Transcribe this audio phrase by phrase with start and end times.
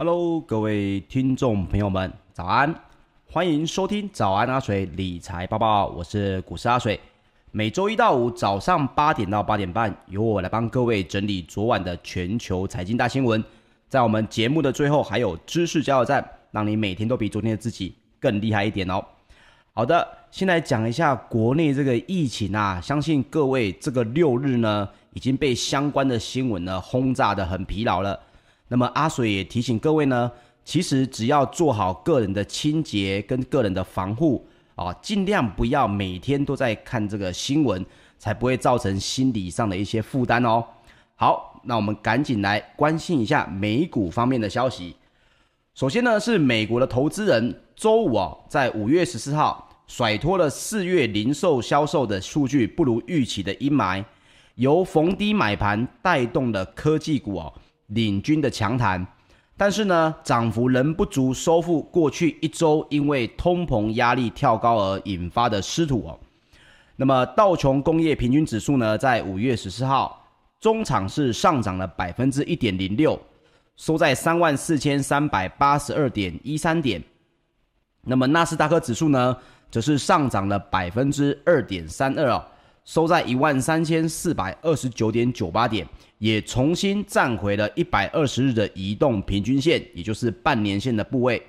[0.00, 2.72] Hello，各位听众朋友们，早安！
[3.32, 7.00] 欢迎收听早安阿水理财报报，我是股市阿水。
[7.50, 13.42] 每周一到五早上八点到八点半，由我来帮各位整理昨晚的全球财经大新闻。
[13.88, 19.04] 在我们节目的最后，还有知识加油站，让你每天都比昨天的自己更厉害一点哦。
[19.72, 28.16] 好的，先来讲一下国内这个疫情啊，相信各位这个六日呢，已经被相关的新闻呢轰炸的很疲劳了。
[28.68, 30.30] 那么阿水也提醒各位呢，
[30.64, 37.84] 其实只要做好个人的清洁跟个人的防护啊，尽量不要每天都在看这个新闻，
[38.18, 40.62] 才不会造成心理上的一些负担哦。
[41.16, 44.94] 好，那我们赶紧来关心一下美股方面的消息。
[45.74, 54.04] 首先呢，是美国的投资人周五啊，在五月十四号甩脱了四月零售销售的数据不如预期的阴霾，
[54.56, 57.52] 由逢低买盘带动的科技股哦。
[57.88, 59.06] 领军的强弹，
[59.56, 66.18] 但是呢，涨幅仍不足收复过去一周因为通膨压力跳高而引发的失土哦。
[66.96, 70.26] 那么道琼工业平均指数呢，在五月十四号
[70.60, 73.18] 中场是上涨了百分之一点零六，
[73.76, 77.02] 收在三万四千三百八十二点一三点。
[78.02, 79.36] 那么纳斯达克指数呢，
[79.70, 82.44] 则是上涨了百分之二点三二哦，
[82.88, 85.86] 收在一万三千四百二十九点九八点。
[86.16, 91.40] 也重新站回了一百二十日的移动平均线，也就是半年线的部位。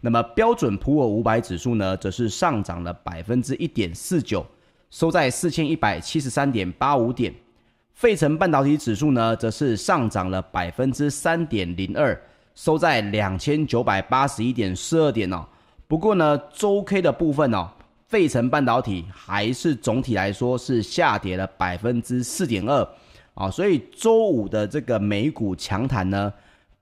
[0.00, 4.44] 那么标准普尔五百指数呢，则是上涨了百分之一点四九，
[4.90, 7.32] 收在四千一百七十三点八五点。
[7.94, 12.20] 费城半导体指数呢，则是上涨了百分之三点零二，
[12.56, 15.46] 收在两千九百八十一点四二点哦。
[15.86, 17.70] 不过呢，周 K 的部分哦，
[18.12, 22.86] 费城半导体还是总体来说是下跌了百分之四点二。
[23.32, 26.30] 啊，所以周五的这个美股强弹呢，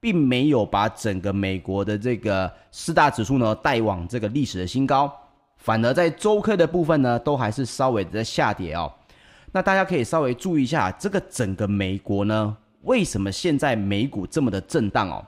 [0.00, 5.08] 并没有把整个美国的这个四大指数呢带往这个历史的新高，
[5.58, 8.92] 反而在周 K 的部分呢，都还是稍微的在下跌哦。
[9.52, 15.24] 那大家可以稍微注意一下，这个整个美国呢，为什么现在美股这么的震荡哦？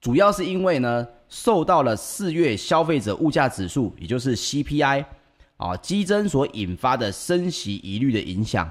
[0.00, 5.04] 主要是因为呢，受到了四月消费者物价指数，也就是 CPI
[5.56, 8.70] 啊，激增所引发的升息疑虑的影响。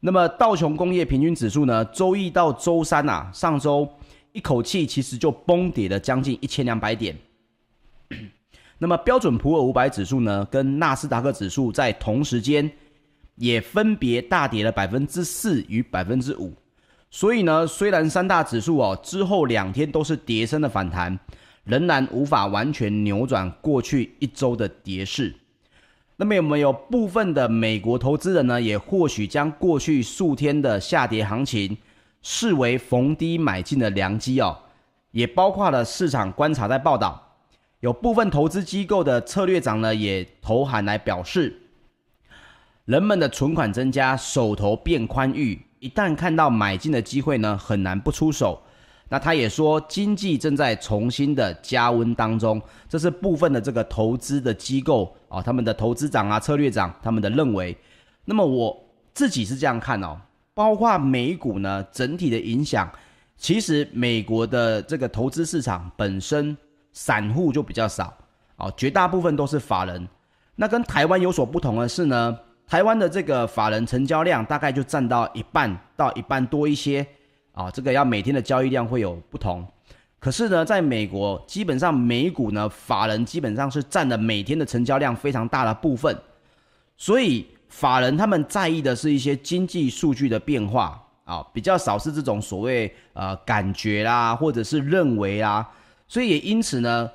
[0.00, 3.88] 那么道琼工业平均指数呢，周一到周三啊，上周
[4.32, 7.16] 一口气其实就崩跌了将近一千两百点。
[8.78, 12.70] 那么标准普尔五百指数呢，跟纳斯达克指数在同时间
[13.36, 16.52] 也分别大跌了百分之四与百分之五。
[17.10, 21.18] 所以呢，虽然三大指数哦之后两天都是跌升的反弹，
[21.66, 25.34] 仍然无法完全扭转过去一周的跌势。
[26.16, 31.76] 那么有没有部分的美国投资人呢，也或许将过去数天的下跌行情
[32.22, 34.56] 视为逢低买进的良机哦，
[35.10, 37.36] 也包括了市场观察在报道，
[37.80, 41.60] 有部分投资机构的策略长呢也投函来表示，
[42.86, 48.62] 人们的存款增加，手头变宽裕，一旦看到买进的机会呢，很难不出手。
[49.08, 57.76] 那他也说，经济正在重新的加温当中，这是部分的这个投资的机构啊，他们的投资长啊、策略长他们的认为。
[58.24, 58.76] 那么我
[59.14, 60.20] 自己是这样看哦，
[60.54, 62.90] 包括美股呢整体的影响，
[63.36, 66.56] 其实美国的这个投资市场本身
[66.92, 68.12] 散户就比较少
[68.56, 70.08] 啊，绝大部分都是法人。
[70.56, 72.36] 那跟台湾有所不同的是呢，
[72.66, 77.06] 台湾的这个法人成交量大概就占到一半到一半多一些。
[77.56, 79.66] 啊，这个要每天的交易量会有不同，
[80.18, 86.14] 可是呢，在美国，基本上美股呢，法人基本上是占了每天的成交量非常大的部分，
[86.98, 95.66] 所以法人他们在意的是一些经济数据的变化啊，比较少是这种所谓呃感觉啦，或者是认为啦，
[96.06, 97.10] 所以也因此呢，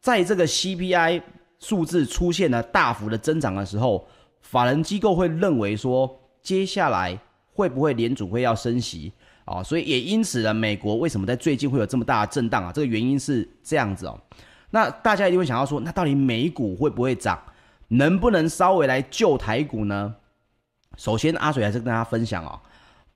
[0.00, 1.20] 在这个 CPI
[1.58, 4.06] 数字出现了大幅的增长的时候，
[4.40, 7.18] 法人机构会认为说，接下来
[7.52, 9.12] 会不会联准会要升息？
[9.50, 12.70] 哦，所以也因此呢，美国为什么在最近会有这么大的震荡啊？
[12.72, 14.16] 这个原因是这样子哦。
[14.70, 17.36] 那大家一定会想要说，那到底美股会不会涨？
[17.88, 20.14] 能不能稍微来救台股呢？
[20.96, 22.60] 首先，阿水还是跟大家分享哦，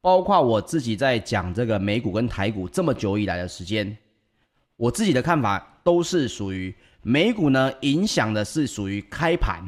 [0.01, 3.97] 包括我自己在讲这个美股跟台股这么久以来的时间，
[4.77, 9.63] 我自己的看法都是属于美股呢，影响的是属于开盘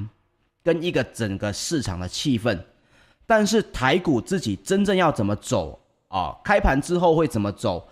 [0.64, 2.58] 跟一个整个市场的气氛，
[3.24, 5.78] 但是台股自己真正要怎么走？
[6.08, 7.86] 啊、开盘之后会怎么走？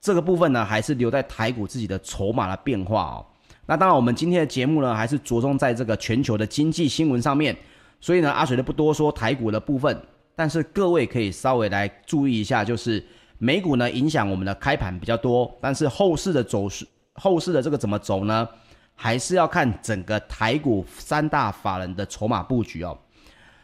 [0.00, 3.26] 这个部分呢，还是留在台股自己的筹码的变化哦。
[3.66, 7.56] 那当然，我们今天的节目呢，还是着重在这个全球的经济新闻上面。
[8.00, 10.02] 所以呢，阿水就不多说台股的部分，
[10.34, 13.04] 但是各位可以稍微来注意一下，就是
[13.36, 18.48] 美股呢影响我们的开盘比较多，但是后市的走势，后市的这个怎么走呢？
[18.94, 22.98] 还是要看整个台股三大法人的筹码布局哦。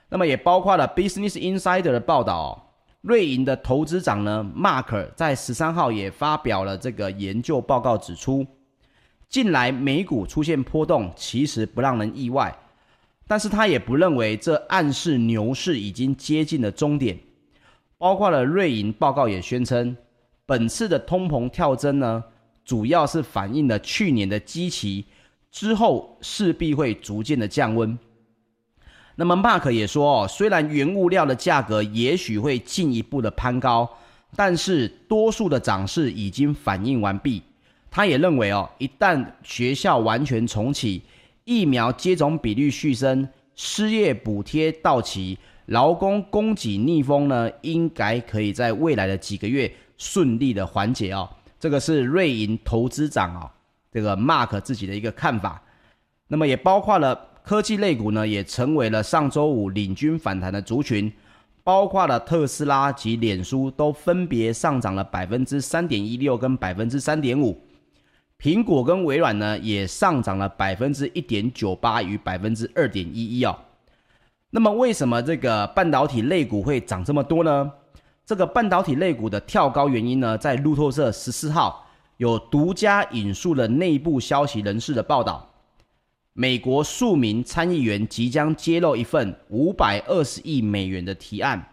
[0.09, 2.66] 那么也包括了 Business Insider 的报道，
[3.07, 8.45] 瑞银的投资长呢，Mark 在十三号也发表了这个研究报告，指出，
[9.29, 12.53] 近来美股出现波动，其实不让人意外，
[13.29, 17.17] 但是他也不认为这暗示牛市已经接近了终点。
[17.97, 19.97] 包括了瑞银报告也宣称，
[20.45, 22.25] 本次的通膨跳增呢，
[22.65, 25.05] 主要是反映了去年的基期
[25.53, 27.97] 之后势必会逐渐的降温。
[29.19, 33.89] 那么，Mark 也说哦，虽然原物料的价格也许会进一步的攀高，
[34.37, 37.43] 但是多数的涨势已经反应完毕。
[37.91, 41.03] 他也认为哦，一旦学校完全重启，
[41.45, 45.39] 疫苗接种比率续升，失业补贴到期。
[45.65, 51.29] 劳工供给逆风呢，应该可以在未来的几个月顺利的缓解哦。
[51.59, 53.51] 这个是瑞银投资长啊、哦，
[53.91, 55.61] 这个 Mark 自己的一个看法。
[56.29, 61.12] 那么也包括了科技类股呢，也成为了上周五领军反弹的族群，
[61.62, 67.57] 包括了特斯拉及脸书都分别上涨了百分之三点一六跟百分之三点五，
[68.37, 73.57] 苹果跟微软呢也上涨了百分之一点九八与百分之二点一一哦。
[74.50, 77.71] 那么为什么这个半导体类股会涨这么多呢？
[78.25, 81.87] 这个半导体类股的跳高原因呢，在路透社十四号
[82.17, 85.49] 有独家引述了内部消息人士的报道，
[86.38, 91.73] 美国数名参议员即将揭露一份五百二十亿美元的提案，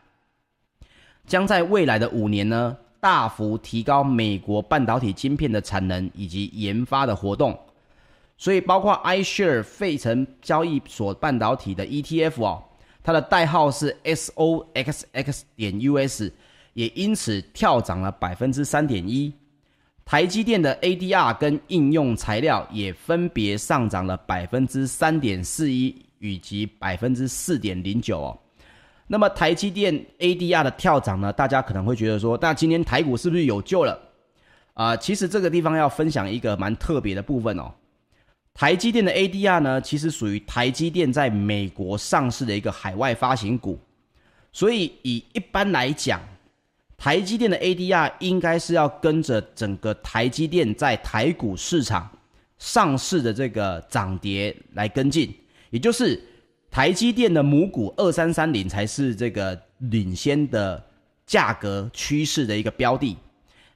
[1.27, 7.59] 将在未来的五年呢，大幅提高美国半导体晶片的产能以及研发的活动。
[8.37, 12.63] 所以包括 iShare 费城交易所半导体的 ETF 哦。
[13.03, 16.31] 它的代号是 SOXX 点 US，
[16.73, 19.33] 也因此跳涨了百分之三点一。
[20.05, 28.39] 台积电的 ADR 跟应用材料也分别上涨了百分之三点四一以及百分之四点零九哦。
[29.07, 33.99] 那么台积电 ADR 的跳涨呢，大家可能会觉得说，那今天台股是不是有救了？
[34.73, 37.71] 啊、其实这个地方要分享一个蛮特别的部分哦。
[38.55, 43.79] 台积电的 ADR 呢，其实属于台积电在美国上市的一个海外发行股，
[44.51, 46.19] 所以以一般来讲，
[47.03, 52.09] 台积电的 ADR 应该是要跟着整个台积电在台股市场
[52.57, 55.35] 上市的这个涨跌来跟进，
[55.69, 56.17] 也就是
[56.71, 60.81] 台积电的母股二三三零才是这个领先的
[61.25, 63.17] 价格趋势的一个标的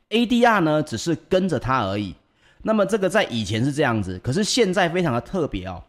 [0.10, 2.16] ，ADR 呢只是跟着它而已。
[2.62, 5.84] 那么这个在以前是这样子，可是现在非常的特别哦。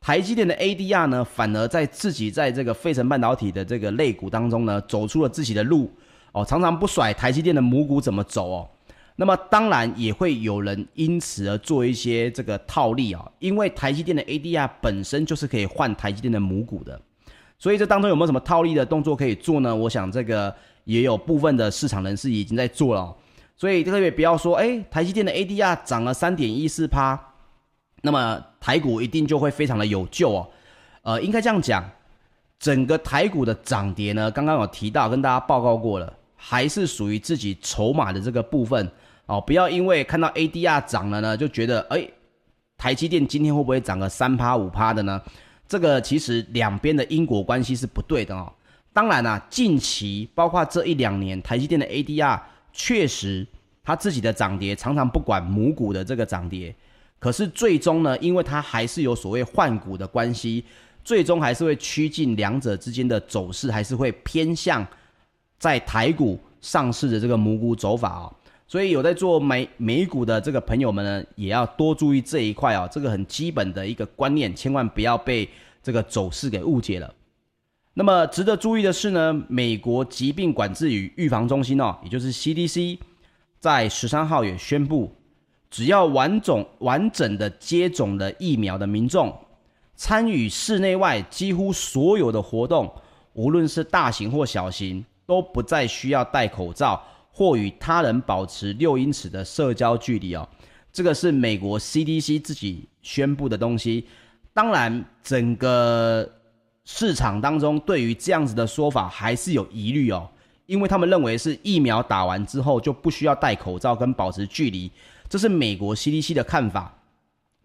[0.00, 5.90] 台积电的 ADR 呢，反而在自己在这个费城半导体的这个类股当中呢，走出了自己的路
[6.34, 8.68] 哦，常常不甩台积电的母股怎么走哦。
[9.16, 17.00] 那么当然也会有人因此而做一些这个套利啊、哦，因为台积电的 ADR 本身就是可以换台积电的母股的，
[17.56, 19.74] 所以这当中有没有什么套利的动作可以做呢？
[19.74, 23.16] 我想这个也有部分的市场人士已经在做了、哦。
[23.56, 27.16] 所以特别不要说，哎，台积电的 ADR 涨了三点一四趴，
[28.02, 30.50] 那么台股一定就会非常的有救哦。
[31.02, 31.88] 呃，应该这样讲，
[32.58, 36.12] 整个台股的涨跌呢，刚刚有提到跟大家报告过了，
[36.46, 38.86] 还是属于自己筹码的这个部分
[39.24, 39.40] 哦。
[39.40, 42.06] 不要因为看到 ADR 涨了呢，就觉得，哎，
[42.76, 45.22] 台积电今天会不会涨个三趴五趴的呢？
[45.66, 48.52] 这个其实两边的因果关系是不对的哦。
[48.92, 52.38] 当然啦，近期包括这一两年，台积电的 ADR。
[52.76, 53.46] 确实，
[53.84, 56.74] 它自己的涨跌常常不管母股的这个涨跌，
[57.20, 60.64] 可是最终呢，因为它还是有所谓换股的关系，
[61.04, 64.84] 最终还是会趋近两者之间的走势，还是会偏向
[65.64, 68.34] 在台股上市的这个母股走法哦。
[68.66, 75.48] 所以有在做美美股的这个朋友们呢，也要多注意这一块哦，这个很基本的一个观念，千万不要被
[75.82, 77.14] 这个走势给误解了。
[77.94, 82.98] 那么值得注意的是呢，美国疾病管制与预防中心哦，也就是 CDC，
[83.58, 85.10] 在十三号也宣布，
[85.70, 89.34] 只要完整完整的接种了疫苗的民众，
[89.94, 92.92] 参与室内外几乎所有的活动，
[93.32, 100.48] 无论是大型或小型，都不再需要戴口罩或与他人保持六英尺的社交距离哦。
[100.92, 104.06] 这个是美国 CDC 自己宣布的东西。
[104.52, 106.30] 当然，整个。
[106.86, 110.28] 市场当中对于这样子的说法还是有疑虑哦，
[110.66, 114.92] 因为他们认为是疫苗打完之后就不需要戴口罩跟保持距离，
[115.26, 116.94] 这是美国 CDC 的看法。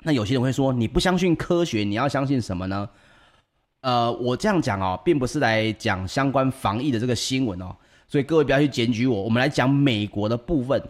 [0.03, 2.89] 那有些人会说，你不相信科学，你要相信什么呢？
[3.81, 7.75] 呃，我这样讲哦，并不是来讲相关防疫的这个新闻哦，
[8.07, 9.23] 所以各位不要去检举我。
[9.23, 10.81] 我们来讲美国的部分，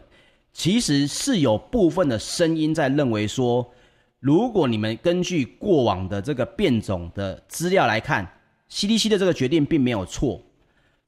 [0.54, 3.72] 其实是有部分的声音在认为说，
[4.20, 8.28] 如果你们根据过往的这个变种的资料来看
[8.72, 10.42] ，CDC 的这个决定并没有错。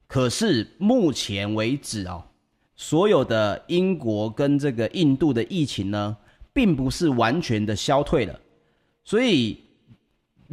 [0.06, 2.22] 可是目前为止哦，
[2.76, 6.16] 所有的英国跟这个印度的疫情呢，
[6.52, 8.38] 并不是完全的消退了。
[9.04, 9.58] 所以，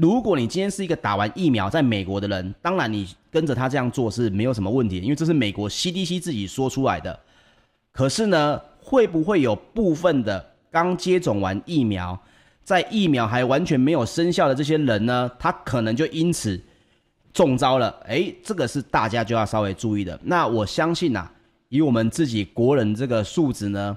[0.02, 7.20] 如果你今天是一个打完疫苗在美国的人，当然你跟着他这样做是没有什么问题，因为这是美国 CDC 自己说出来的。
[7.92, 12.18] 可是呢，会不会有部分的刚接种完疫苗，
[12.64, 16.60] 在疫苗还完全没有生效的这些人呢，他可能就因此。
[17.32, 20.20] 中招了，诶，这个是大家就要稍微注意的。
[20.24, 21.32] 那我相信、啊，
[21.70, 23.96] 以我们自己国人这个素质呢，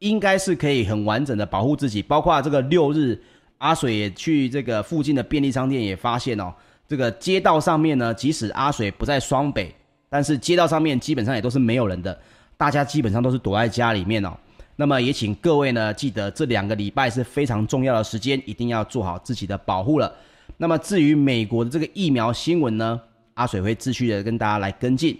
[0.00, 2.02] 应该是可以很完整的保护自己。
[2.02, 3.22] 包括这个六日，
[3.62, 6.52] 阿水也去这个附近的便利商店也发现哦，
[6.88, 9.72] 这个街道上面呢，即使阿水不在双北，
[10.08, 12.20] 但是街道上面基本上也都是没有人的，
[12.56, 14.36] 大家基本上都是躲在家里面哦。
[14.74, 20.12] 那么也请各位呢，记得这两个礼拜是非常重要的时间，一定要做好自己的保护了。
[20.56, 23.00] 那么至于美国的这个疫苗新闻呢，
[23.34, 25.16] 阿水会继续的跟大家来跟进。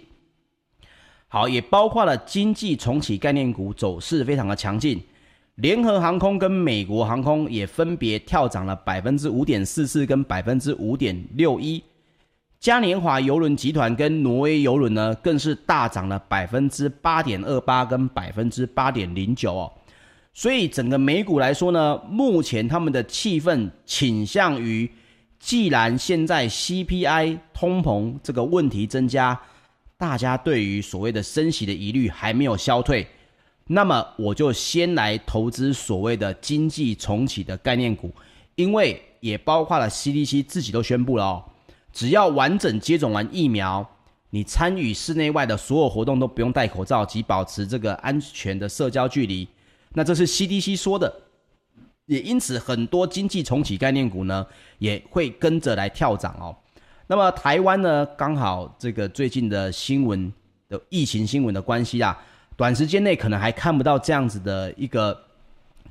[1.29, 5.01] 好，也包括了经济重启概念股走势非常的强劲，
[5.55, 11.83] 联合航空跟美国航空也分别跳涨了百分之五点四四跟百分之五点六一，
[12.59, 19.71] 嘉年华邮轮集团跟挪威邮轮呢更是大涨了百分之八点二八跟百分之八点零九哦。
[20.33, 24.89] 所以整个美股来说呢，目前他们的气氛倾向于。
[25.39, 29.37] 既然现在 CPI 通膨这个问题增加，
[29.97, 33.05] 大家对于所谓的升息的疑虑还没有消退，
[33.67, 38.11] 那么我就先来投资所谓的经济重启的概念股，
[38.55, 41.43] 因为也包括了 CDC 自己都宣布了哦，
[41.91, 43.89] 只要完整接种完疫苗，
[44.31, 49.47] 你参与室内外的所有活动都不用戴口罩及保持这个安全的社交距离，
[49.93, 51.21] 那这是 CDC 说的。
[52.05, 54.45] 也因此，很多经济重启概念股呢，
[54.77, 56.53] 也会跟着来跳涨哦。
[57.07, 60.31] 那么台湾呢，刚好这个最近的新闻
[60.67, 62.21] 的疫情新闻的关系啊，
[62.55, 65.19] 短时间内可能还看不到这样子的一个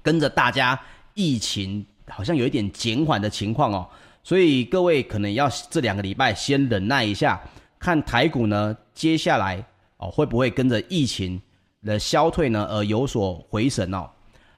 [0.03, 0.79] 跟着大家
[1.15, 3.89] 疫情好像有一点减缓的情况哦。
[4.23, 7.41] 所以各位可能要这两个礼拜先忍耐一下，
[7.79, 9.65] 看台股呢接下来
[9.97, 11.41] 哦会不会跟着疫情
[11.85, 14.09] 的消退呢而有所回神哦。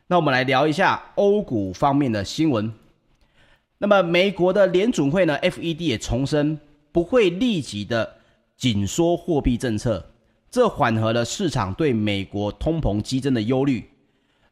[0.06, 2.70] 那我们来聊一下欧股方面的新闻。
[3.78, 6.58] 那么美国的联准会呢，FED 也重申
[6.92, 8.16] 不会立即的
[8.56, 10.04] 紧缩货币政策，
[10.54, 13.90] 这缓和了市场对美国通膨激增的忧虑。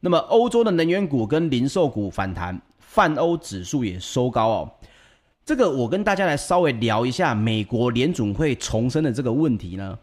[0.01, 4.71] 那么欧洲的能源股跟零售股反弹，泛欧指数也收高哦。
[5.45, 9.97] 这个我跟大家来稍微聊一下美国联准会重申的这个问题呢。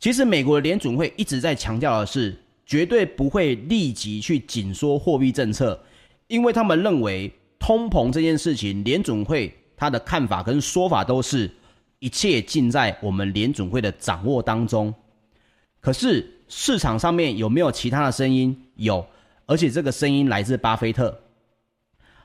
[0.00, 2.44] 其实美国的联准会一直在强调的是。
[2.64, 5.82] 绝对不会立即去紧缩货币政策，
[6.26, 11.50] 因为他们认为通膨这件事情，联准会他的看法跟说法都是
[11.98, 14.94] 一切尽在我们联准会的掌握当中。
[15.80, 18.56] 可是市场上面有没有其他的声音？
[18.76, 19.06] 有，
[19.46, 21.20] 而且这个声音来自巴菲特。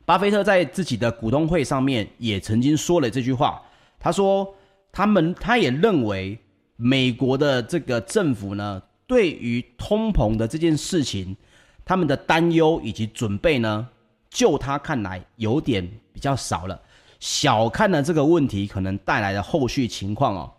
[0.05, 3.61] 巴菲特在自己的股东会上面也曾经说了这句话，
[3.99, 4.55] 他说
[4.91, 6.37] 他们他也认为
[6.75, 8.81] 美国的这个政府呢。
[9.05, 11.35] 对于通膨的这件事情，
[11.83, 13.87] 他们的担忧以及准备呢，
[14.29, 16.81] 就他看来有点比较少了，
[17.19, 20.51] 小看了这个问题可能带来的后续情况哦。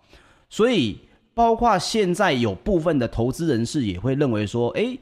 [0.50, 1.00] 所以，
[1.34, 4.98] 包括现在有部分的投资人士也会认为说，诶，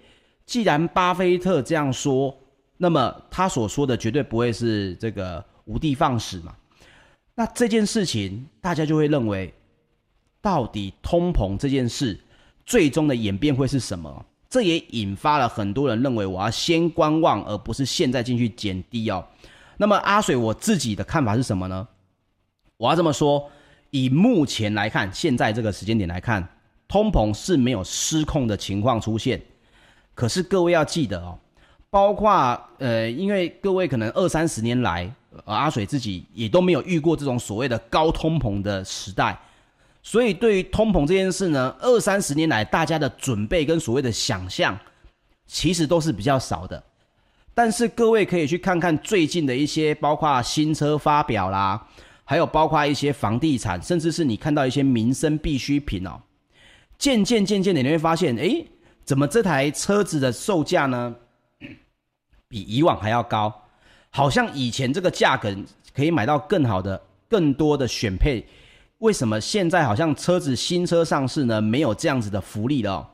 [0.46, 2.34] 既然巴菲特这样说，
[2.78, 6.56] 那么他所说的绝对不会是这个无的放矢嘛。
[7.34, 9.52] 那这件事情，大家就会认为，
[10.40, 12.18] 到底通膨这件事。
[12.64, 14.24] 最终的演变会是什么？
[14.48, 19.26] 这也引发了很多人认为我要先观望，而不是现在进去减低哦。
[19.78, 21.88] 那么阿水我自己的看法是什么呢？
[22.76, 23.50] 我要这么说，
[23.92, 26.46] 以目前来看，现在这个时间点来看，
[26.88, 29.40] 通膨是没有失控的情况出现。
[30.14, 31.38] 可是各位要记得哦，
[31.90, 39.38] 包括呃，因为各位可能二三十年来，呃阿水自己也都没有遇过这种所谓的高通膨的时代。
[40.02, 44.76] 所以，对于通膨这件事呢，二三十年来大家的准备跟所谓的想象，
[45.46, 46.83] 其实都是比较少的。
[47.52, 51.87] 但是各位可以去看看最近的一些，包括新车发表啦，
[52.32, 56.18] 还有包括一些房地产，甚至是你看到一些民生必需品哦，
[56.96, 58.66] 渐渐渐渐的你会发现，诶，
[59.04, 61.14] 怎么这台车子的售价呢，
[62.48, 63.54] 比以往还要高？
[64.08, 65.54] 好像以前这个价格
[65.94, 68.46] 可以买到更好的、更多的选配。
[69.00, 73.06] 为什么现在好像车子新车上市呢，没有这样子的福利了？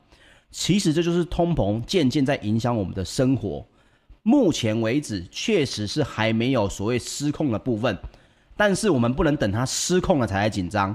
[0.53, 3.67] 其实这就是通膨渐渐在影响我们的生活。
[4.23, 7.99] 目前为止，确实是还没有所谓失控的部分，
[8.59, 10.95] 但是我们不能等它失控了才来紧张。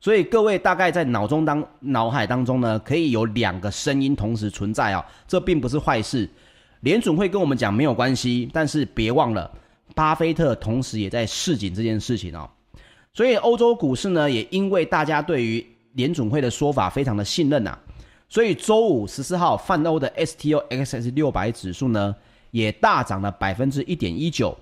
[0.00, 6.28] 所以各位大概在脑中当脑海当中呢，可以有两个声音同时存在啊，这并不是坏事。
[6.80, 9.50] 联准会跟我们讲没有关系，但是别忘了，
[9.94, 12.48] 巴菲特同时也在示警这件事情哦。
[13.12, 17.78] 所以欧洲股市呢，也因为大家对于联准会的说法非常的信任呐，
[18.28, 22.14] 所以周五十四号泛欧的 STOXX 六百指数呢，
[22.50, 24.58] 也大涨了百分之一点一九。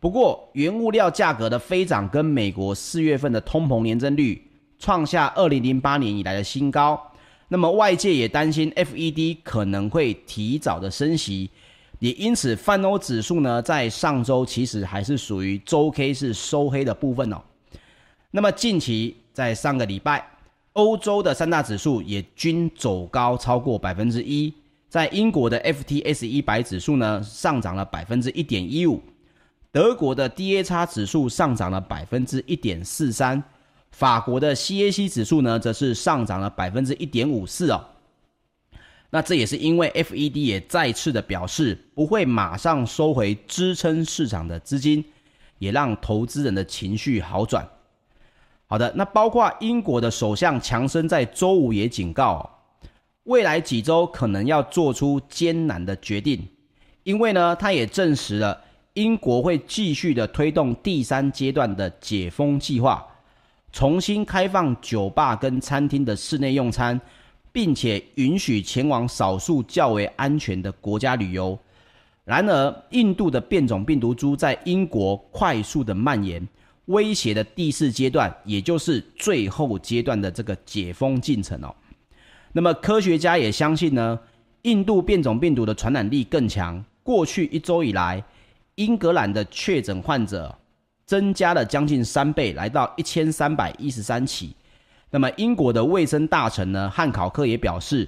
[0.00, 4.40] 不过原物料价格的飞涨跟美国四月份的通膨年增率
[4.78, 7.00] 创下二零零八年以来的新高。
[7.48, 11.50] 那么外界也担心 FED 可能会提早的升息，
[11.98, 17.40] 也因此泛欧指数呢，在上周其实还是属于周 K 是收黑的部分哦。
[18.30, 20.24] 那么近期在上个礼拜，
[20.74, 24.52] 欧洲的三大指数也均走高超过百分之一，
[24.90, 29.02] 在英国的 FTSE 一百指数呢，上涨了百分之一点一五，
[29.70, 33.42] 德国的 DAX 指数上涨了百分之一点四三。
[33.90, 37.84] 法国的 CAC 指数呢，则是上涨了百分之一点五四哦。
[39.10, 45.04] 那这也是因为 FED 也再次的表示不会马上收回支撑市场的资金，
[45.58, 47.66] 也让投资人的情绪好转。
[48.66, 52.50] 好的，那包括英国的首相强生在周五也警告哦，
[53.24, 56.46] 未来几周可能要做出艰难的决定，
[57.04, 58.62] 因为呢，他也证实了
[58.98, 63.06] 英国会继续的推动第三阶段的解封计划。
[63.70, 67.00] 重新开放酒吧跟餐厅的室内用餐，
[67.52, 71.56] 并且允许前往少数较为安全的国家旅游。
[72.24, 76.46] 然而，印度的变种病毒株在英国快速的蔓延，
[76.86, 81.72] 威胁的第四阶段，也就是最后阶段的这个解封进程哦。
[82.52, 84.18] 那么，科学家也相信呢，
[84.62, 86.84] 印度变种病毒的传染力更强。
[87.04, 88.22] 过去一周以来，
[88.78, 90.58] 英格兰的确诊患者。
[91.08, 94.54] 增加了将近三倍，来到一千三百一十三起。
[95.08, 98.06] 那么，英国的卫生大臣呢，汉考克也表示，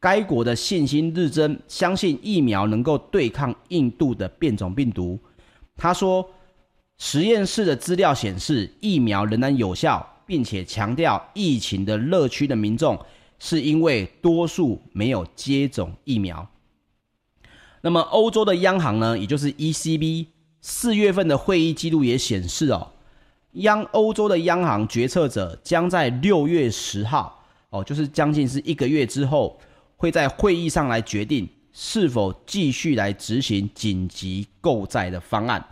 [0.00, 5.16] 该国的信心日增，相信疫苗能够对抗印度的变种病毒。
[5.76, 6.28] 他说，
[6.98, 12.98] 实验室的资料显示，疫苗仍然有效，并且强调疫情的热区的民众
[13.38, 16.44] 是因为多数没有接种疫苗。
[17.84, 20.28] 那么，欧洲的央行呢，也就是 ECB。
[20.62, 22.92] 四月份的会议记录也显示，哦，
[23.52, 29.60] 央欧洲的央行决策者将在六月十号，哦，就是将近是一个月之后，
[29.98, 35.62] 会在会议上来决定是否继续来执行紧急购债的方案。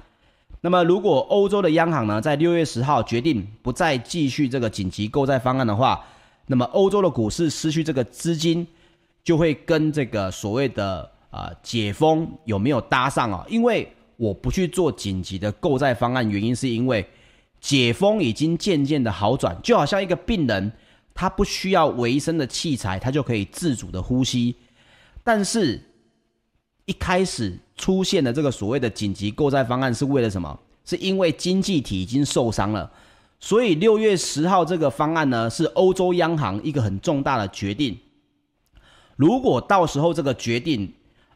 [0.61, 6.05] 那么，如果欧洲的央行呢，在六月十号决定不再继续这个紧急购债方案的话，
[6.48, 8.66] 那么欧洲的股市失去这个资金，
[9.25, 13.42] 就会跟这个所谓的啊、解封有没有搭上啊？
[13.49, 17.05] 因为我不去做紧急的购债方案，原因是因为
[17.59, 20.71] 解封已经渐渐的好转，就好像一个病人，
[21.14, 24.55] 他不需要维生的器材，他就可以自主的呼吸。
[25.25, 25.81] 但是，
[26.85, 30.61] 一开始出现的这个所谓的紧急购债方案是为了什么？
[30.85, 32.92] 是因为经济体已经受伤了，
[33.40, 37.97] 所以六月十号这个方案呢，是欧洲央行一个很重大的决定。
[39.16, 40.92] 如果到时候这个决定，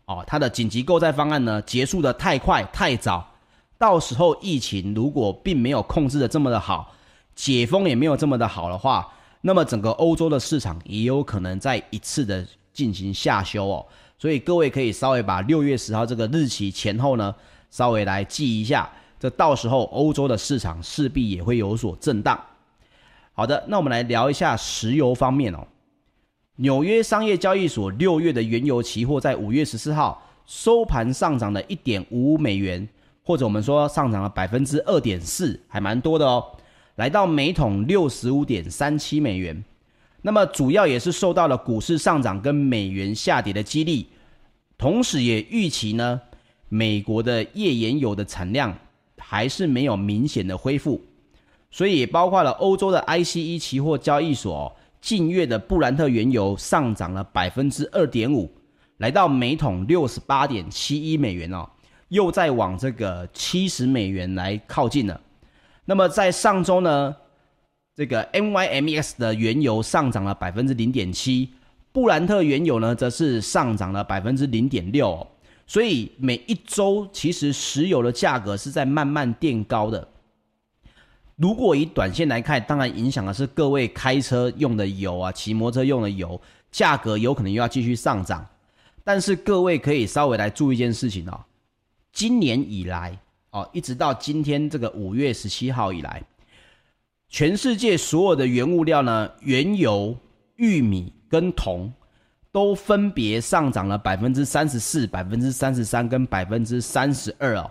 [0.07, 3.29] 哦，它的紧急购债方案呢，结束的太快太早，
[3.77, 6.95] 到时候疫情如果并没有控制的这么的好，
[7.35, 13.85] 解封也没有这么的好的话，那么整个欧洲的市场也有可能再一次的进行下修哦。
[14.17, 17.35] 所以各位可以稍微把六月十号这个日期前后呢，
[17.71, 18.89] 稍微来记一下，
[19.19, 22.41] 这到时候欧洲的市场势必也会有所震荡。
[23.33, 25.67] 好的，那我们来聊一下石油方面哦。
[26.59, 32.89] 纽约商业交易所六月的原油期货在五月十四号收盘上涨了一点五五美元，
[33.23, 36.43] 或者我们说上涨了百分之二点四，还蛮多的哦，
[36.95, 39.63] 来到每桶六十五点三七美元。
[40.23, 44.07] 那么主要也是受到了股市上涨跟美元下跌的激励，
[44.79, 46.23] 同时也预期呢，
[46.71, 48.75] 美国的页岩油的产量
[49.19, 51.03] 还是没有明显的恢复，
[51.71, 54.75] 所以也包括了欧洲的 ICE 期货交易所。
[55.07, 58.51] 近月的布兰特原油上涨了百分之二点五，
[58.97, 61.65] 来到每桶六十八点七一美元哦，
[62.09, 65.21] 又在往这个七十美元来靠近了。
[65.85, 67.15] 那么在上周呢，
[67.95, 71.51] 这个 NYMEX 的原油上涨了百分之零点七，
[71.93, 75.25] 布兰特原油呢则是上涨了百分之零点六。
[75.69, 80.09] 所以每一周其实石油的价格是在慢慢垫高的。
[81.37, 88.45] 如果以短线来看，当然影响的是各位开车用的油啊，骑摩托车用的油价格有可能又要继续上涨。
[89.05, 91.39] 但是各位可以稍微来注意一件事情哦，
[92.11, 93.17] 今年以来
[93.51, 96.23] 哦，一直到今天这个五月十七号以来，
[97.29, 100.17] 全世界所有的原物料呢，原油、
[100.57, 101.93] 玉米跟铜
[102.51, 107.71] 都分别上涨了百分之三十四、百分之三十三跟百分之三十二哦。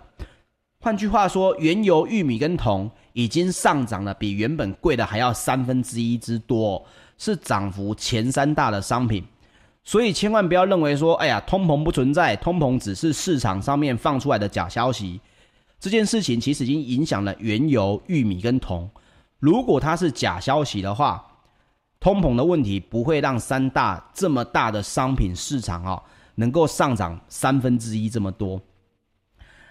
[0.78, 6.84] 换句话说，原油、玉米跟铜已经上涨了，比原本贵的还要三分之一之多，
[7.16, 9.24] 是涨幅前三大的商品。
[9.82, 15.18] 所以千万不要认为说，哎呀，通膨不存在，通膨只是市场上面放出来的假消息。
[15.80, 18.86] 这件事情其实已经影响了原油、玉米跟铜。
[19.38, 21.24] 如果它是假消息的话，
[21.98, 26.02] 通膨的问题不会让三大这么大的商品市场啊，
[26.34, 28.60] 能够上涨三分之一这么多。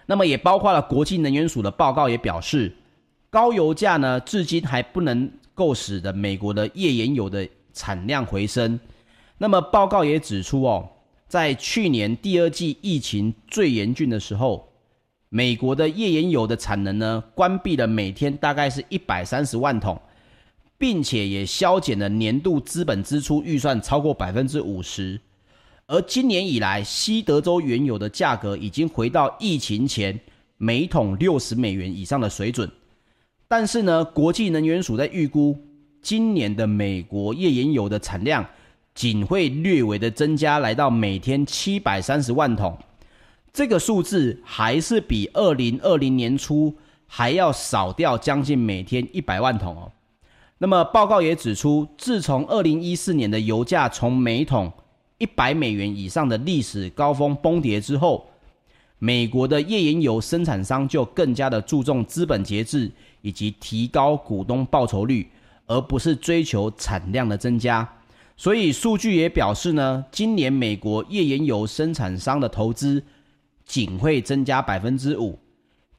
[0.04, 2.74] 那么也包括了国际能源署的报告也表示，
[3.36, 8.80] 高油价呢，至今还不能够使得美国的页岩油的产量回升。
[9.36, 10.88] 那么报告也指出哦，
[11.28, 14.66] 在去年第二季疫情最严峻的时候，
[15.28, 20.00] 美国的页岩油的产能呢，关闭了每天大概是一百三十万桶，
[20.78, 25.20] 并且也削减了年度资本支出预算超过百分之五十。
[25.86, 30.18] 而今年以来，西德州原油的价格已经回到疫情前
[30.56, 32.66] 每桶六十美元以上的水准。
[33.48, 35.56] 但是呢，国际能源署在预估，
[36.02, 38.44] 今年的美国页岩油的产量
[38.94, 42.76] 仅会略微的增加，来到每天七百三十万桶。
[43.52, 46.74] 这个数字还是比二零二零年初
[47.06, 49.92] 还要少掉将近每天一百万桶哦。
[50.58, 54.72] 那么报告也指出，自从二零一四年的油价从每桶
[55.18, 58.26] 一百美元以上的历史高峰崩跌之后，
[58.98, 62.90] 美国的页岩油生产商就更加的注重资本节制
[63.26, 65.28] 以及提高股东报酬率，
[65.66, 67.86] 而不是追求产量的增加。
[68.36, 73.02] 所以数据也表示呢，今年美国页岩油生产商的投资
[73.64, 75.36] 仅会增加百分之五，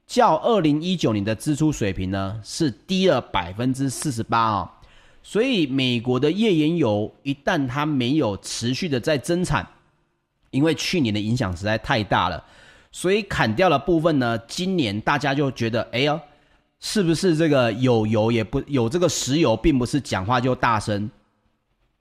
[0.05, 4.73] 较二零一九年的支出水平呢是低了百分之四十八啊。
[5.21, 9.67] 所以，美国的页岩油一旦它没有持续的在增产，
[10.51, 12.41] 因为去年的影响实在太大了，
[12.93, 14.37] 所以砍掉了部分呢。
[14.47, 16.17] 今年大家就觉得，哎呦，
[16.79, 21.09] 是不是这个有油也不有这个石油，并不是讲话就大声。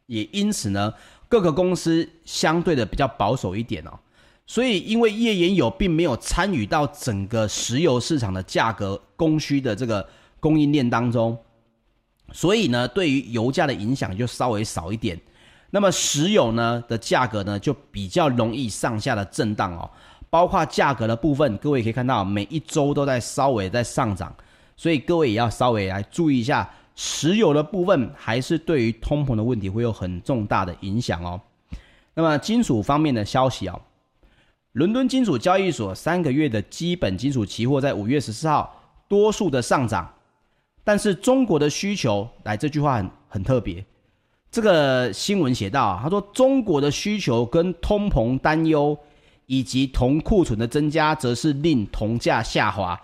[0.07, 0.93] 也因此呢，
[1.29, 3.99] 各个公司相对的比较保守一点哦。
[4.47, 10.07] 所以，因为页岩油并没有参与到整个石油市场的价格供需的这个
[10.39, 11.37] 供应链当中。
[12.33, 15.21] 所以呢，对于油价的影响就稍微少一点。
[15.71, 19.91] 那么石油呢的价格呢就比较容易上下的震荡哦。
[20.31, 24.33] 包括价格的部分，各位可以看到每一周都在稍微在上涨。
[24.77, 31.41] 所以各位也要稍微来注意一下，石油的部分还是对于通膨的问题会有很重大的影响哦。
[32.15, 33.79] 那么金属方面的消息啊，
[34.73, 40.13] 伦敦金属交易所三个月的基本金属期货在五月十四号多数的上涨。
[40.85, 43.85] 但是中国的需求，来这句话很很特别。
[44.51, 48.97] 这个新闻写到，他说中国的需求跟通膨担忧
[49.47, 52.99] 以及铜库存的增加，则是令铜价下滑。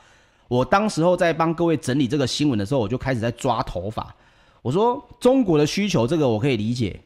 [0.52, 4.14] 我当时候在帮各位整理这个新闻的时候，我就开始在抓头发。
[4.60, 7.00] 我说中国的需求这个我可以理解，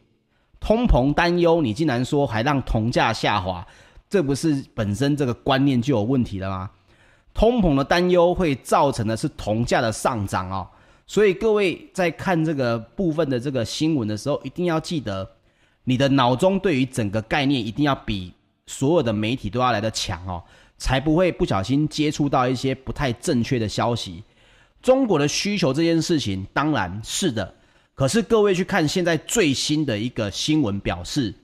[0.58, 3.64] 通膨担忧，你竟然说还让铜价下滑，
[4.10, 6.68] 这不是本身这个观念就有问题了吗？
[7.32, 10.66] 通膨的担忧会造成的是铜价的上涨哦，
[11.06, 15.30] 所以各位在看这个部分的这个新闻的时候，一定要记得，
[15.84, 18.32] 你的脑中对于整个概念一定要比
[18.66, 20.42] 所有的媒体都要来得强哦，
[20.78, 24.22] 才不会不小心接触到一些不太正确的消息。
[24.82, 27.54] 中国的需求这件事情当然是的，
[27.94, 31.34] 可是各位去看现在最新的一个新闻表示，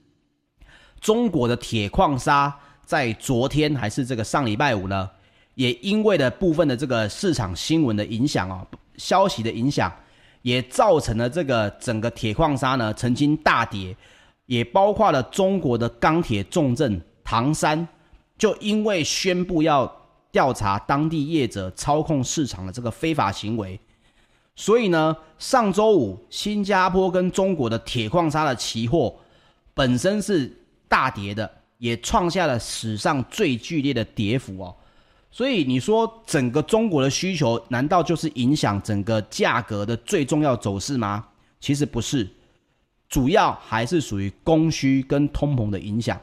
[1.01, 5.11] 中国的铁矿砂在昨天还是这个上礼拜五呢？
[5.55, 8.67] 也因为了部分的这个市场新闻的影响哦，
[8.97, 9.93] 消息的影响，
[10.41, 13.95] 也造成了这个整个铁矿砂呢曾经大跌，
[14.47, 17.87] 也包括了中国的钢铁重镇唐山，
[18.43, 19.87] 就因为宣布要
[20.33, 23.79] 调查当地业者操控市场的这个非法行为，
[24.57, 29.15] 所以呢，上周五新加坡跟中国的铁矿砂的期货
[29.75, 30.53] 本身是
[30.89, 34.75] 大跌的，也创下了史上最剧烈的跌幅哦。
[35.31, 41.25] 所以你说整个中国的需求难道就是影响整个价格的最重要走势吗？
[41.61, 42.29] 其实不是，
[43.09, 46.21] 主要还是属于供需跟通膨的影响。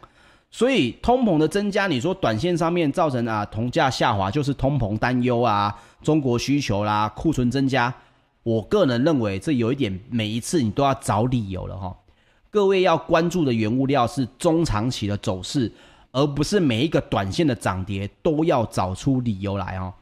[0.51, 7.93] 所以通膨的增加，你说短线上面造成啊铜价下滑，就是通膨担忧啊，中国需求啦，库存增加。
[8.41, 11.95] 我个人认为这有一点，每一次你都要找理由了哈。
[12.49, 15.71] 各位要关注的原物料是中长期的走势，
[16.11, 19.93] 而不是每一个短线的涨跌都要找出理由来哦。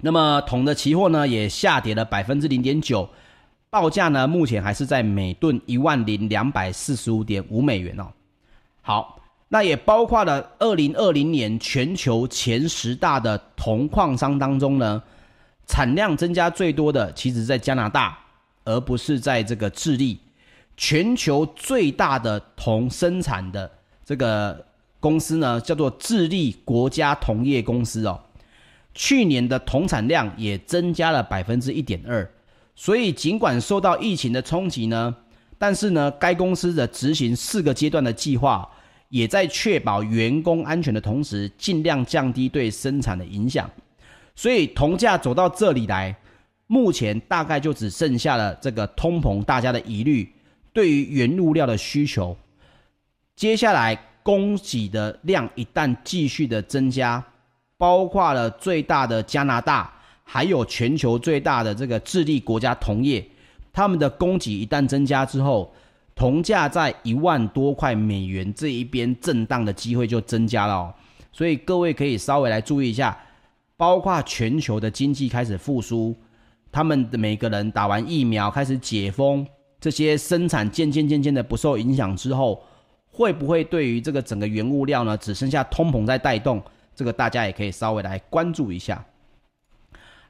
[0.00, 3.08] 那么铜的期货呢，也下跌了百分之零点九，
[3.76, 8.06] 报价呢目前还是在每吨一万零两百四十五点五美元哦。
[8.80, 15.02] 好，那也包括了二零二零年全球前十大的铜矿商当中呢，
[15.66, 18.18] 产量增加最多的，其实在加拿大，
[18.64, 20.18] 而不是在这个智利。
[20.78, 23.70] 全球最大的铜生产的
[24.06, 24.64] 这个
[25.00, 28.18] 公司呢，叫做智利国家铜业公司哦。
[28.94, 32.26] 去年的铜产量也增加了百分之一点二，
[32.76, 35.16] 所以尽管受到疫情的冲击呢，
[35.58, 38.68] 但是呢，该公司的执行四个阶段的计划，
[39.08, 43.68] 也在确保员工安全的同时，尽量降低对生产的影响。
[44.34, 46.14] 所以铜价走到这里来，
[46.66, 50.30] 目前大概就只剩下了这个通膨，大家的疑虑，
[50.72, 52.36] 对于原物料的需求，
[53.34, 57.24] 接下来供给的量一旦继续的增加。
[57.78, 59.92] 包括了最大的加拿大，
[60.28, 63.24] 还有全球最大的这个智利国家铜业，
[63.72, 65.72] 他们的供给一旦增加之后，
[66.16, 70.92] 铜价在一万多块美元这一边震荡的机会就增加了哦。
[71.32, 73.16] 所以各位可以稍微来注意一下，
[73.76, 76.14] 包括全球的经济开始复苏，
[76.72, 79.46] 他们的每个人打完疫苗开始解封，
[79.80, 82.64] 这些生产渐渐渐渐的不受影响之后，
[83.06, 86.60] 会不会对于这个整个原物料呢，只剩下通膨在带动？
[86.96, 89.04] 这个大家也可以稍微来关注一下。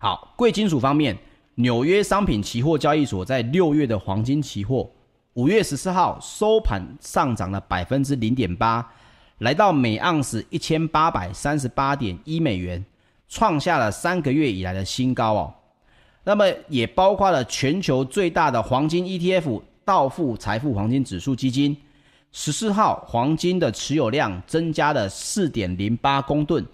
[0.07, 1.19] 好，贵金属方面，
[1.57, 4.89] 纽约商品期货交易所在六月的黄金期货，
[5.33, 8.89] 五月十四号收盘上涨了百分之零点八，
[9.39, 12.85] 来到每盎司一千八百三十八点一美元，
[13.29, 15.53] 创下了三个月以来的新高哦。
[16.23, 21.77] 那么也包括了全球最大的黄金 ETF 道富财富黄金指数基金。
[22.31, 26.65] 十四号黄金的持有量增加了四点零八公吨，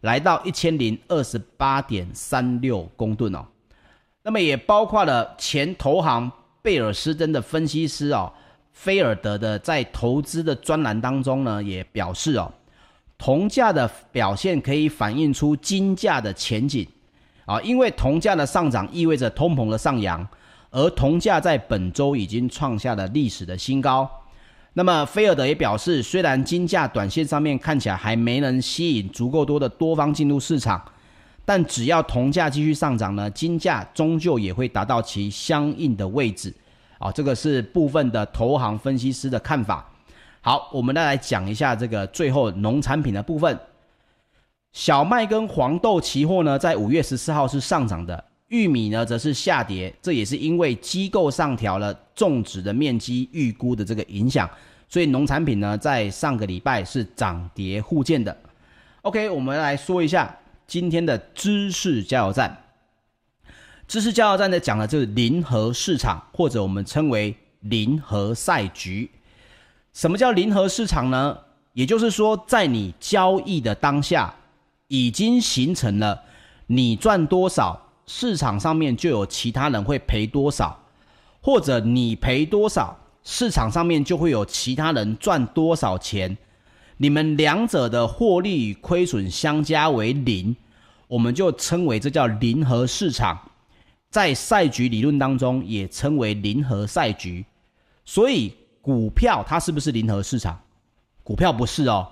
[0.00, 3.44] 来到一千零二十八点三六公吨哦。
[4.22, 6.30] 那么也包括了前投行
[6.62, 8.32] 贝尔斯登的分析师哦，
[8.72, 12.52] 菲尔德的在投资的专栏当中呢，也表示哦，
[13.16, 16.86] 铜价的表现可以反映出金价的前景
[17.46, 20.26] 啊，因为铜价的上涨意味着通膨的上扬，
[20.70, 24.08] 而铜价在本周已经创下了历史的新高。
[24.72, 30.80] 那么，菲尔德也表示，虽然金价短线上面看起来还没能吸引足够多的多方进入市场，
[31.44, 36.54] 但只要铜价继续上涨呢，金价终究也会达到其相应的位置。
[36.98, 39.90] 啊，这个是部分的投行分析师的看法。
[40.40, 43.58] 好，我们再来讲一下这个最后农产品的部分。
[44.72, 48.24] 小麦跟黄豆期货呢，在五月十四号是上涨的。
[48.50, 54.50] 玉米呢，则是下跌，这也是因为机构上调了种植的面积预估的这个影响，
[54.88, 58.36] 所以农产品呢，在上个礼拜是涨跌互见的。
[59.02, 60.36] OK，我们来说一下
[60.66, 62.64] 今天的知识加油站。
[63.86, 69.08] 知识加油站呢，讲的就是零和市场，或者我们称为零和赛局。
[69.92, 71.38] 什么叫零和市场呢？
[71.72, 74.34] 也就是说，在你交易的当下，
[74.88, 76.24] 已经形成了
[76.66, 77.89] 你赚多少。
[78.12, 80.76] 市场上面就有其他人会赔多少，
[81.40, 86.36] 或者你赔多少，市场上面就会有其他人赚多少钱。
[86.96, 90.56] 你们两者的获利与亏损相加为零，
[91.06, 93.38] 我们就称为这叫零和市场。
[94.10, 97.46] 在赛局理论当中也称为零和赛局。
[98.04, 100.60] 所以股票它是不是零和市场？
[101.22, 102.08] 股票不是哦。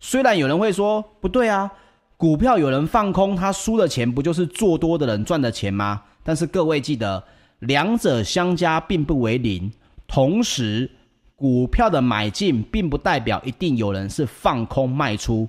[0.00, 1.72] 虽然有人会说不对啊。
[2.18, 6.02] 股票有人放空，他输的钱不就是做多的人赚的钱吗？
[6.22, 7.22] 但是各位记得，
[7.58, 9.70] 两者相加并不为零。
[10.06, 10.90] 同时，
[11.34, 15.46] 股票的买进并不代表一定有人是放空卖出，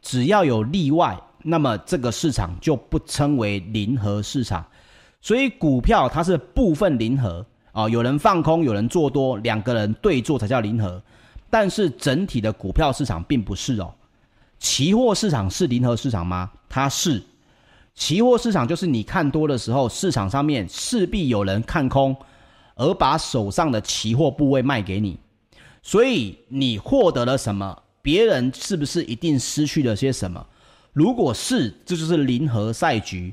[0.00, 4.64] 只要有例外，那么这个市场就不称为零和市场。
[5.20, 11.02] 所以，股票它是部分零和啊，有人放空，有人做多，两个人对做才叫零和。
[11.50, 13.92] 但是整体的股票市场并不是哦。
[14.58, 16.50] 期货市场是零和市场吗？
[16.68, 17.22] 它是。
[17.94, 22.14] 期货市场就是你看多的时候，市场上面势必有人看空，
[22.74, 25.18] 而把手上的期货部位卖给你，
[25.82, 27.82] 所以你获得了什么？
[28.02, 30.46] 别人是不是一定失去了些什么？
[30.92, 33.32] 如果是，这就是零和赛局。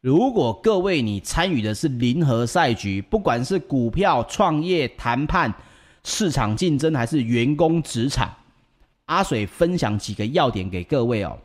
[0.00, 5.54] 如果各位你参与的是零和赛局，不管是股票、创业、谈判、
[6.02, 8.34] 市场竞争，还是员工职场。
[9.06, 11.38] 阿水分享几个要点给各位哦。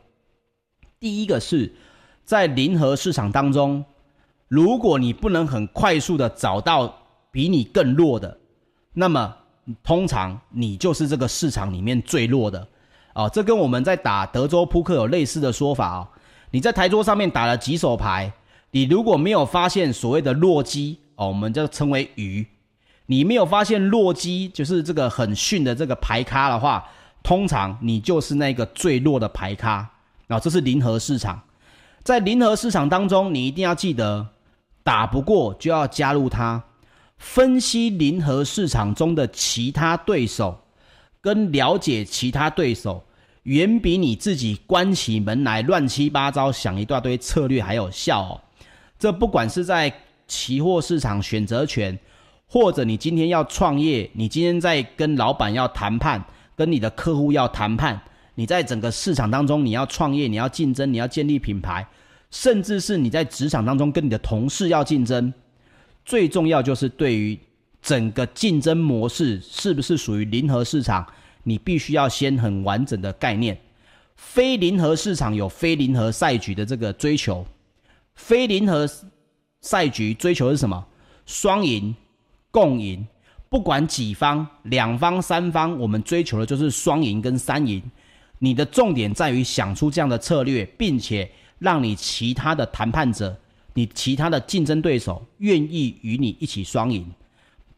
[1.00, 1.72] 第一个是
[2.24, 3.84] 在零和市场当中，
[4.48, 6.92] 如果你不能很快速的找到
[7.30, 8.36] 比你更弱的，
[8.92, 9.36] 那么
[9.82, 12.66] 通常你就是这个市场里面最弱的。
[13.14, 16.08] 哦，这跟我们在打德州扑克有类似的说法哦。
[16.50, 18.32] 你在台桌上面打了几手牌，
[18.70, 22.46] 你如果没有发现所谓的弱鸡哦，我们就称为鱼，
[23.06, 26.88] 你没有发现弱鸡就是这个很逊的这个牌咖的话，
[27.22, 29.88] 通常你就是那个最弱的牌咖。
[30.28, 31.40] 啊、这是零和市场，
[32.02, 34.28] 在零和市场当中，你一定要记得，
[34.82, 36.62] 打不过就要加入它。
[37.16, 40.60] 分析零和市场中的其他对手，
[41.20, 43.02] 跟了解其他对手，
[43.44, 48.40] 远比你自己关起门来乱七八糟想一大堆策略还有效哦。
[48.98, 49.90] 这不管是在
[50.26, 51.98] 期货市场选择权，
[52.46, 56.22] 或者你今天要创业，你今天在跟老板要谈判，
[56.58, 58.00] 跟你的客户要谈判，
[58.34, 61.86] 你在整个市场当中你要创业，你要竞争，你要建立品牌，
[62.32, 65.32] 甚至是你在职场当中跟你的同事要竞争。
[66.04, 67.38] 最重要就是对于
[67.80, 71.06] 整个竞争模式是不是属于零和市场，
[71.44, 73.56] 你必须要先很完整的概念。
[74.16, 77.46] 非零和市场有非零和赛局的这个追求，
[78.16, 78.90] 非零和
[79.60, 80.84] 赛局追求是什么？
[81.24, 81.94] 双赢、
[82.50, 83.06] 共赢，
[83.48, 87.82] 不管几方、两方、三方，我们追求的就是双赢跟三赢。
[88.38, 93.36] 你的重点在于想出这样的策略，并且让你其他的谈判者。
[93.74, 97.08] 你其他的竞争对手愿意与你一起双赢，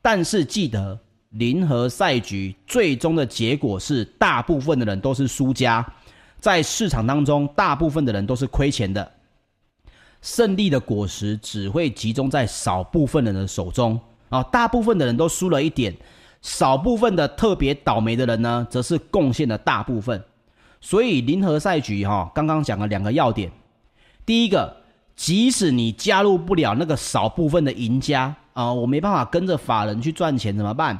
[0.01, 0.99] 但是记得
[1.31, 5.87] 零和赛局最终的结果是大部分的人都是输家，
[6.39, 9.12] 在市场当中大部分的人都是亏钱的，
[10.23, 14.01] 胜利的果实只会集中在少部分人的手中
[14.31, 15.95] 啊，大部分的人都输了一点，
[16.41, 20.24] 少部分的特别倒霉的人呢，则是贡献了大部分。
[20.81, 23.53] 所以零和赛局哈，刚刚讲了两个要点，
[24.24, 24.81] 第一个。
[25.16, 30.99] 即使你加入不了那个少部分的赢家啊，我没办法跟着法人去赚钱怎么办？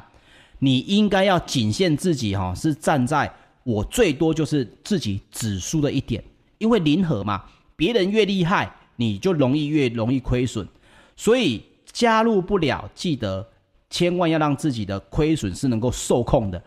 [0.59, 6.23] 你应该要仅限自己哈，是站在我最多就是自己只输的一点，
[6.59, 7.41] 因为零和嘛，
[7.75, 10.67] 别人越厉害，你就容易越容易亏损，
[11.15, 13.47] 所以加入不了，记得
[13.89, 16.61] 千万要让自己的亏损是能够受控的，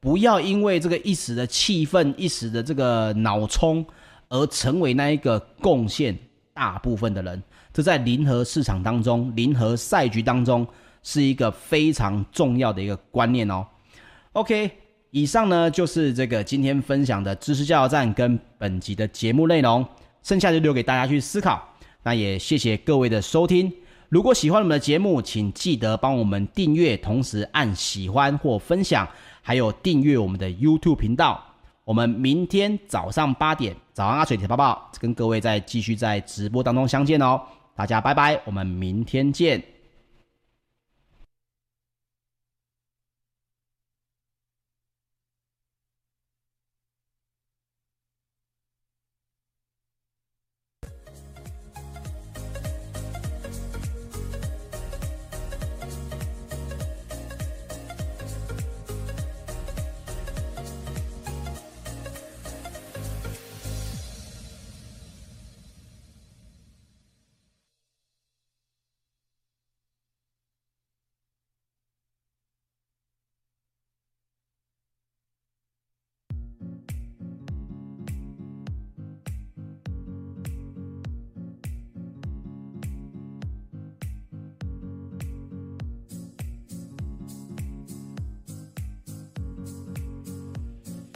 [0.00, 3.84] 不要因为这个一时的气愤、一时的这个脑冲
[4.28, 6.16] 而成为那一个贡献。
[6.54, 7.40] 大部分的人，
[7.72, 10.66] 这在零和市场当中、零和赛局当中
[11.04, 13.64] 是一个非常重要的一个观念哦。
[14.32, 14.68] OK，
[15.12, 19.86] 以上呢就是这个今天分享的知识加油站跟本集的节目内容，
[20.24, 21.62] 剩下就留给大家去思考。
[22.02, 23.72] 那也谢谢各位的收听。
[24.08, 29.06] 如果喜欢我们的节目，请记得帮我们订阅，同时按喜欢或分享，
[29.42, 31.44] 还有订阅我们的 YouTube 频道。
[31.84, 37.38] 我们明天早上八点，早安阿水铁爸爸跟各位再继续在直播当中相见哦，
[37.76, 39.62] 大家拜拜，我们明天见。